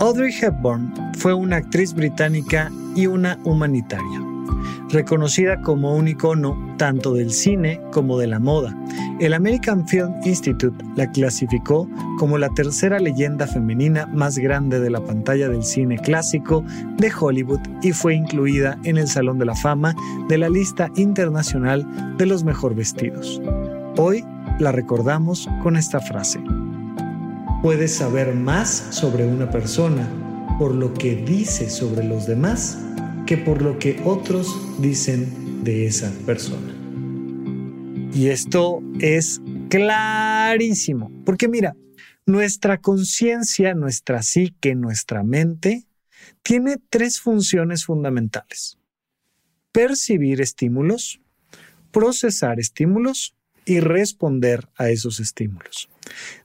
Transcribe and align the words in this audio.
Audrey 0.00 0.32
Hepburn 0.32 0.94
fue 1.18 1.34
una 1.34 1.56
actriz 1.56 1.92
británica 1.92 2.70
y 2.94 3.08
una 3.08 3.36
humanitaria, 3.42 4.22
reconocida 4.90 5.60
como 5.60 5.96
un 5.96 6.06
icono 6.06 6.56
tanto 6.76 7.14
del 7.14 7.32
cine 7.32 7.80
como 7.90 8.16
de 8.16 8.28
la 8.28 8.38
moda. 8.38 8.76
El 9.18 9.34
American 9.34 9.88
Film 9.88 10.14
Institute 10.24 10.84
la 10.94 11.10
clasificó 11.10 11.88
como 12.16 12.38
la 12.38 12.48
tercera 12.50 13.00
leyenda 13.00 13.48
femenina 13.48 14.06
más 14.06 14.38
grande 14.38 14.78
de 14.78 14.90
la 14.90 15.00
pantalla 15.00 15.48
del 15.48 15.64
cine 15.64 15.98
clásico 15.98 16.64
de 16.96 17.10
Hollywood 17.12 17.60
y 17.82 17.90
fue 17.90 18.14
incluida 18.14 18.78
en 18.84 18.98
el 18.98 19.08
Salón 19.08 19.40
de 19.40 19.46
la 19.46 19.56
Fama 19.56 19.96
de 20.28 20.38
la 20.38 20.48
lista 20.48 20.92
internacional 20.94 21.84
de 22.16 22.26
los 22.26 22.44
mejor 22.44 22.76
vestidos. 22.76 23.42
Hoy 23.96 24.24
la 24.60 24.70
recordamos 24.70 25.48
con 25.64 25.76
esta 25.76 25.98
frase. 25.98 26.40
Puedes 27.62 27.92
saber 27.96 28.34
más 28.34 28.70
sobre 28.90 29.26
una 29.26 29.50
persona 29.50 30.08
por 30.60 30.72
lo 30.72 30.94
que 30.94 31.16
dice 31.16 31.68
sobre 31.68 32.04
los 32.04 32.24
demás 32.24 32.78
que 33.26 33.36
por 33.36 33.62
lo 33.62 33.80
que 33.80 34.00
otros 34.04 34.80
dicen 34.80 35.64
de 35.64 35.86
esa 35.86 36.12
persona. 36.24 36.72
Y 38.14 38.28
esto 38.28 38.80
es 39.00 39.42
clarísimo, 39.70 41.10
porque 41.24 41.48
mira, 41.48 41.76
nuestra 42.26 42.78
conciencia, 42.78 43.74
nuestra 43.74 44.22
psique, 44.22 44.76
nuestra 44.76 45.24
mente, 45.24 45.84
tiene 46.44 46.76
tres 46.90 47.20
funciones 47.20 47.84
fundamentales. 47.84 48.78
Percibir 49.72 50.40
estímulos, 50.40 51.20
procesar 51.90 52.60
estímulos 52.60 53.34
y 53.68 53.80
responder 53.80 54.66
a 54.76 54.88
esos 54.88 55.20
estímulos. 55.20 55.90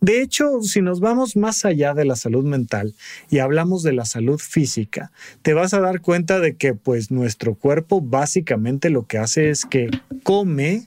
De 0.00 0.22
hecho, 0.22 0.62
si 0.62 0.82
nos 0.82 1.00
vamos 1.00 1.34
más 1.36 1.64
allá 1.64 1.92
de 1.92 2.04
la 2.04 2.14
salud 2.14 2.44
mental 2.44 2.94
y 3.28 3.40
hablamos 3.40 3.82
de 3.82 3.92
la 3.92 4.04
salud 4.04 4.38
física, 4.38 5.10
te 5.42 5.52
vas 5.52 5.74
a 5.74 5.80
dar 5.80 6.00
cuenta 6.00 6.38
de 6.38 6.56
que 6.56 6.74
pues 6.74 7.10
nuestro 7.10 7.56
cuerpo 7.56 8.00
básicamente 8.00 8.88
lo 8.88 9.08
que 9.08 9.18
hace 9.18 9.50
es 9.50 9.66
que 9.66 9.90
come, 10.22 10.86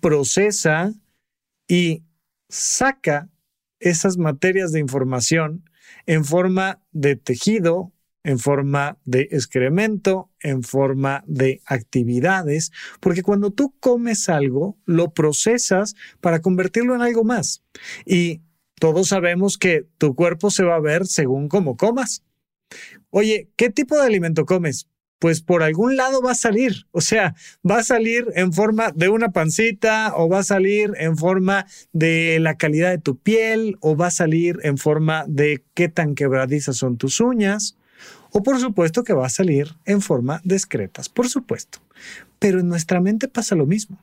procesa 0.00 0.94
y 1.66 2.04
saca 2.48 3.28
esas 3.80 4.16
materias 4.16 4.70
de 4.70 4.78
información 4.78 5.68
en 6.06 6.24
forma 6.24 6.80
de 6.92 7.16
tejido, 7.16 7.90
en 8.24 8.38
forma 8.38 8.98
de 9.04 9.28
excremento, 9.30 10.30
en 10.40 10.62
forma 10.62 11.22
de 11.26 11.60
actividades, 11.66 12.72
porque 13.00 13.22
cuando 13.22 13.50
tú 13.50 13.74
comes 13.78 14.28
algo, 14.30 14.78
lo 14.86 15.12
procesas 15.12 15.94
para 16.20 16.40
convertirlo 16.40 16.94
en 16.94 17.02
algo 17.02 17.22
más. 17.22 17.62
Y 18.06 18.40
todos 18.80 19.08
sabemos 19.08 19.58
que 19.58 19.86
tu 19.98 20.14
cuerpo 20.14 20.50
se 20.50 20.64
va 20.64 20.76
a 20.76 20.80
ver 20.80 21.06
según 21.06 21.48
cómo 21.48 21.76
comas. 21.76 22.24
Oye, 23.10 23.50
¿qué 23.56 23.70
tipo 23.70 23.96
de 23.96 24.06
alimento 24.06 24.46
comes? 24.46 24.88
Pues 25.18 25.42
por 25.42 25.62
algún 25.62 25.96
lado 25.96 26.20
va 26.20 26.32
a 26.32 26.34
salir, 26.34 26.86
o 26.90 27.00
sea, 27.00 27.34
va 27.68 27.78
a 27.78 27.84
salir 27.84 28.26
en 28.34 28.52
forma 28.52 28.90
de 28.90 29.08
una 29.08 29.30
pancita 29.30 30.12
o 30.16 30.28
va 30.28 30.40
a 30.40 30.44
salir 30.44 30.92
en 30.98 31.16
forma 31.16 31.66
de 31.92 32.38
la 32.40 32.56
calidad 32.56 32.90
de 32.90 32.98
tu 32.98 33.16
piel 33.16 33.76
o 33.80 33.96
va 33.96 34.08
a 34.08 34.10
salir 34.10 34.58
en 34.64 34.76
forma 34.76 35.24
de 35.28 35.62
qué 35.74 35.88
tan 35.88 36.14
quebradizas 36.14 36.76
son 36.76 36.96
tus 36.98 37.20
uñas 37.20 37.78
o 38.36 38.42
por 38.42 38.58
supuesto 38.58 39.04
que 39.04 39.14
va 39.14 39.26
a 39.26 39.30
salir 39.30 39.76
en 39.84 40.02
forma 40.02 40.40
de 40.44 40.56
excretas, 40.56 41.08
por 41.08 41.28
supuesto. 41.28 41.78
Pero 42.40 42.58
en 42.58 42.68
nuestra 42.68 43.00
mente 43.00 43.28
pasa 43.28 43.54
lo 43.54 43.64
mismo. 43.64 44.02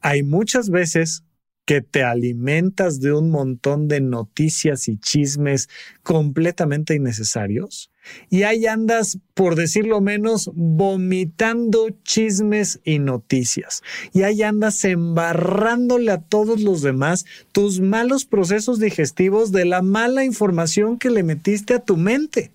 Hay 0.00 0.22
muchas 0.22 0.70
veces 0.70 1.24
que 1.66 1.82
te 1.82 2.02
alimentas 2.02 3.00
de 3.00 3.12
un 3.12 3.30
montón 3.30 3.86
de 3.86 4.00
noticias 4.00 4.88
y 4.88 4.96
chismes 4.96 5.68
completamente 6.02 6.94
innecesarios 6.94 7.90
y 8.30 8.44
ahí 8.44 8.66
andas, 8.66 9.18
por 9.34 9.56
decirlo 9.56 10.00
menos, 10.00 10.50
vomitando 10.54 11.90
chismes 12.02 12.80
y 12.84 12.98
noticias. 12.98 13.82
Y 14.14 14.22
ahí 14.22 14.42
andas 14.42 14.84
embarrándole 14.84 16.12
a 16.12 16.22
todos 16.22 16.62
los 16.62 16.82
demás 16.82 17.26
tus 17.52 17.80
malos 17.80 18.24
procesos 18.24 18.78
digestivos 18.78 19.52
de 19.52 19.64
la 19.64 19.82
mala 19.82 20.24
información 20.24 20.98
que 20.98 21.10
le 21.10 21.24
metiste 21.24 21.74
a 21.74 21.80
tu 21.80 21.96
mente. 21.96 22.52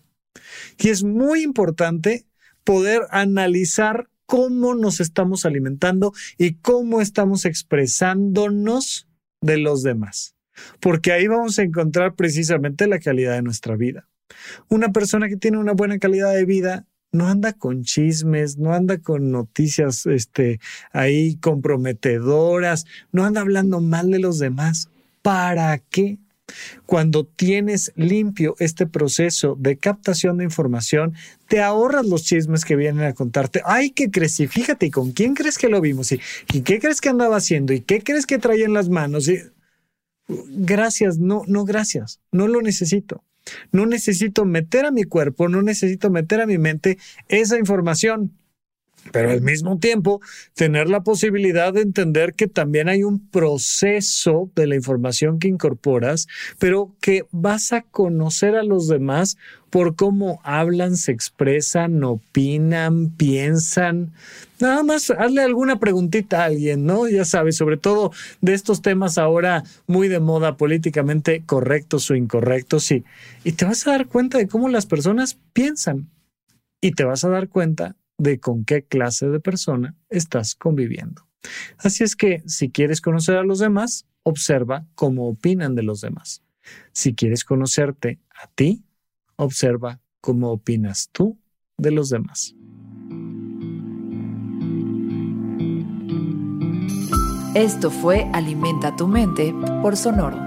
Y 0.77 0.89
es 0.89 1.03
muy 1.03 1.43
importante 1.43 2.25
poder 2.63 3.01
analizar 3.11 4.09
cómo 4.25 4.75
nos 4.75 4.99
estamos 5.01 5.45
alimentando 5.45 6.13
y 6.37 6.53
cómo 6.53 7.01
estamos 7.01 7.45
expresándonos 7.45 9.07
de 9.41 9.57
los 9.57 9.83
demás. 9.83 10.35
Porque 10.79 11.11
ahí 11.11 11.27
vamos 11.27 11.59
a 11.59 11.63
encontrar 11.63 12.15
precisamente 12.15 12.87
la 12.87 12.99
calidad 12.99 13.33
de 13.33 13.41
nuestra 13.41 13.75
vida. 13.75 14.07
Una 14.69 14.91
persona 14.91 15.27
que 15.27 15.37
tiene 15.37 15.57
una 15.57 15.73
buena 15.73 15.99
calidad 15.99 16.33
de 16.33 16.45
vida 16.45 16.87
no 17.11 17.27
anda 17.27 17.51
con 17.51 17.83
chismes, 17.83 18.57
no 18.57 18.73
anda 18.73 18.99
con 18.99 19.31
noticias 19.31 20.05
este, 20.05 20.61
ahí 20.93 21.35
comprometedoras, 21.35 22.85
no 23.11 23.25
anda 23.25 23.41
hablando 23.41 23.81
mal 23.81 24.11
de 24.11 24.19
los 24.19 24.39
demás. 24.39 24.89
¿Para 25.21 25.77
qué? 25.77 26.19
Cuando 26.85 27.25
tienes 27.25 27.91
limpio 27.95 28.55
este 28.59 28.87
proceso 28.87 29.55
de 29.59 29.77
captación 29.77 30.37
de 30.37 30.43
información, 30.43 31.13
te 31.47 31.61
ahorras 31.61 32.05
los 32.05 32.23
chismes 32.23 32.65
que 32.65 32.75
vienen 32.75 33.05
a 33.05 33.13
contarte. 33.13 33.61
Ay, 33.65 33.91
¿qué 33.91 34.09
crees? 34.09 34.39
Y 34.39 34.47
fíjate, 34.47 34.87
¿y 34.87 34.91
con 34.91 35.11
quién 35.11 35.33
crees 35.33 35.57
que 35.57 35.69
lo 35.69 35.81
vimos? 35.81 36.11
¿Y, 36.11 36.19
qué 36.61 36.79
crees 36.79 37.01
que 37.01 37.09
andaba 37.09 37.37
haciendo? 37.37 37.73
¿Y 37.73 37.81
qué 37.81 38.01
crees 38.01 38.25
que 38.25 38.37
traía 38.37 38.65
en 38.65 38.73
las 38.73 38.89
manos? 38.89 39.29
gracias, 40.27 41.17
no, 41.17 41.43
no, 41.47 41.65
gracias. 41.65 42.21
No 42.31 42.47
lo 42.47 42.61
necesito. 42.61 43.23
No 43.71 43.85
necesito 43.85 44.45
meter 44.45 44.85
a 44.85 44.91
mi 44.91 45.03
cuerpo, 45.03 45.49
no 45.49 45.61
necesito 45.61 46.09
meter 46.09 46.41
a 46.41 46.45
mi 46.45 46.57
mente 46.57 46.97
esa 47.27 47.57
información 47.57 48.31
pero 49.11 49.31
al 49.31 49.41
mismo 49.41 49.79
tiempo 49.79 50.21
tener 50.53 50.87
la 50.89 51.01
posibilidad 51.01 51.73
de 51.73 51.81
entender 51.81 52.33
que 52.33 52.47
también 52.47 52.87
hay 52.87 53.03
un 53.03 53.27
proceso 53.29 54.51
de 54.55 54.67
la 54.67 54.75
información 54.75 55.39
que 55.39 55.47
incorporas, 55.47 56.27
pero 56.59 56.95
que 57.01 57.25
vas 57.31 57.73
a 57.73 57.81
conocer 57.81 58.55
a 58.55 58.63
los 58.63 58.87
demás 58.87 59.37
por 59.69 59.95
cómo 59.95 60.41
hablan, 60.43 60.97
se 60.97 61.13
expresan, 61.13 62.03
opinan, 62.03 63.09
piensan. 63.11 64.11
Nada 64.59 64.83
más 64.83 65.09
hazle 65.09 65.41
alguna 65.41 65.79
preguntita 65.79 66.41
a 66.41 66.45
alguien, 66.45 66.85
¿no? 66.85 67.07
Ya 67.07 67.25
sabes, 67.25 67.55
sobre 67.55 67.77
todo 67.77 68.11
de 68.41 68.53
estos 68.53 68.81
temas 68.81 69.17
ahora 69.17 69.63
muy 69.87 70.09
de 70.09 70.19
moda, 70.19 70.57
políticamente 70.57 71.43
correctos 71.45 72.11
o 72.11 72.15
incorrectos, 72.15 72.91
y, 72.91 73.05
y 73.43 73.53
te 73.53 73.65
vas 73.65 73.87
a 73.87 73.91
dar 73.91 74.07
cuenta 74.07 74.37
de 74.37 74.47
cómo 74.47 74.67
las 74.69 74.85
personas 74.85 75.39
piensan. 75.53 76.09
Y 76.83 76.93
te 76.93 77.03
vas 77.03 77.23
a 77.23 77.29
dar 77.29 77.47
cuenta 77.47 77.95
de 78.21 78.39
con 78.39 78.65
qué 78.65 78.83
clase 78.83 79.27
de 79.27 79.39
persona 79.39 79.95
estás 80.09 80.53
conviviendo. 80.53 81.27
Así 81.79 82.03
es 82.03 82.15
que 82.15 82.43
si 82.45 82.69
quieres 82.69 83.01
conocer 83.01 83.37
a 83.37 83.43
los 83.43 83.57
demás, 83.57 84.05
observa 84.21 84.85
cómo 84.93 85.27
opinan 85.27 85.73
de 85.73 85.81
los 85.81 86.01
demás. 86.01 86.43
Si 86.91 87.15
quieres 87.15 87.43
conocerte 87.43 88.19
a 88.29 88.47
ti, 88.47 88.83
observa 89.37 89.99
cómo 90.21 90.51
opinas 90.51 91.09
tú 91.11 91.39
de 91.77 91.89
los 91.89 92.09
demás. 92.09 92.55
Esto 97.55 97.89
fue 97.89 98.29
Alimenta 98.33 98.95
tu 98.95 99.07
mente 99.07 99.53
por 99.81 99.97
Sonoro. 99.97 100.37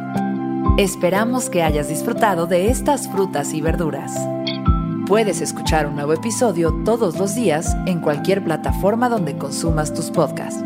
Esperamos 0.79 1.50
que 1.50 1.62
hayas 1.62 1.88
disfrutado 1.88 2.47
de 2.47 2.70
estas 2.70 3.11
frutas 3.11 3.53
y 3.53 3.61
verduras. 3.61 4.12
Puedes 5.06 5.43
escuchar 5.43 5.87
un 5.87 5.97
nuevo 5.97 6.15
episodio 6.15 6.73
todos 6.83 7.19
los 7.19 7.35
días 7.35 7.77
en 7.85 8.01
cualquier 8.01 8.43
plataforma 8.43 9.11
donde 9.11 9.37
consumas 9.37 9.93
tus 9.93 10.11
podcasts. 10.11 10.65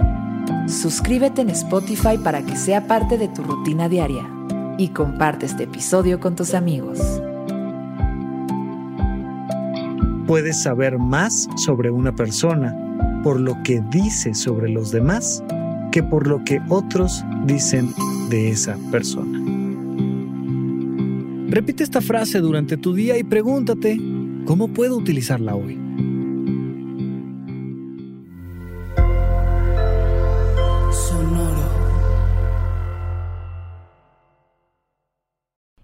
Suscríbete 0.68 1.42
en 1.42 1.50
Spotify 1.50 2.18
para 2.22 2.42
que 2.42 2.54
sea 2.54 2.86
parte 2.86 3.18
de 3.18 3.26
tu 3.26 3.42
rutina 3.42 3.88
diaria 3.88 4.30
y 4.78 4.90
comparte 4.90 5.46
este 5.46 5.64
episodio 5.64 6.20
con 6.20 6.36
tus 6.36 6.54
amigos. 6.54 7.00
Puedes 10.28 10.62
saber 10.62 10.98
más 10.98 11.48
sobre 11.56 11.90
una 11.90 12.14
persona 12.14 12.76
por 13.24 13.40
lo 13.40 13.60
que 13.64 13.82
dice 13.90 14.34
sobre 14.34 14.68
los 14.68 14.92
demás 14.92 15.42
que 15.90 16.04
por 16.04 16.28
lo 16.28 16.44
que 16.44 16.60
otros 16.68 17.24
dicen 17.44 17.92
de 18.28 18.50
esa 18.50 18.76
persona. 18.92 19.40
Repite 21.48 21.82
esta 21.82 22.02
frase 22.02 22.40
durante 22.40 22.76
tu 22.76 22.94
día 22.94 23.16
y 23.16 23.24
pregúntate, 23.24 23.98
¿cómo 24.48 24.68
puedo 24.68 24.96
utilizarla 24.96 25.54
hoy? 25.54 25.78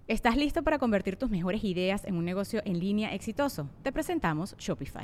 ¿Estás 0.07 0.35
listo 0.35 0.63
para 0.63 0.79
convertir 0.79 1.15
tus 1.15 1.29
mejores 1.29 1.63
ideas 1.63 2.05
en 2.05 2.15
un 2.15 2.25
negocio 2.25 2.63
en 2.65 2.79
línea 2.79 3.13
exitoso? 3.13 3.69
Te 3.83 3.91
presentamos 3.91 4.55
Shopify. 4.57 5.03